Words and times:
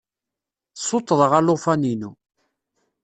Ssuṭṭḍeɣ 0.77 1.31
alufan-inu. 1.39 2.11